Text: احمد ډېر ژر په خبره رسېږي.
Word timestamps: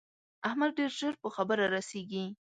احمد 0.47 0.71
ډېر 0.77 0.91
ژر 0.99 1.13
په 1.23 1.29
خبره 1.35 1.65
رسېږي. 1.75 2.25